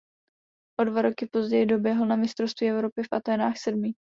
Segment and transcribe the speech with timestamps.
[0.79, 3.93] O dva roky později doběhl na mistrovství Evropy v Athénách sedmý.